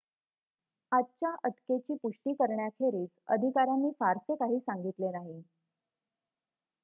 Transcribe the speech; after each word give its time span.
आजच्या 0.91 1.29
अटकेची 1.43 1.95
पुष्टि 2.03 2.33
करण्याखेरीज 2.33 3.07
अधिकाऱ्यांनी 3.27 3.91
फारसे 3.99 4.35
काही 4.35 4.59
सांगितले 4.59 5.11
नाही 5.11 5.41